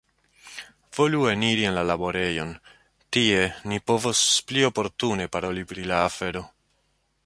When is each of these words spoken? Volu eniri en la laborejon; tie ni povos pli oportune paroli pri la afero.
Volu 0.97 1.19
eniri 1.31 1.67
en 1.71 1.75
la 1.79 1.83
laborejon; 1.89 2.55
tie 3.17 3.45
ni 3.73 3.81
povos 3.93 4.25
pli 4.49 4.67
oportune 4.73 5.33
paroli 5.39 5.69
pri 5.73 5.91
la 5.93 6.05
afero. 6.09 6.49